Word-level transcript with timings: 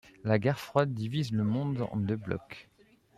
La 0.23 0.39
guerre 0.39 0.59
froide 0.59 0.95
divise 0.95 1.31
le 1.31 1.43
monde 1.43 1.87
en 1.91 1.97
deux 1.97 2.15
blocs. 2.15 2.71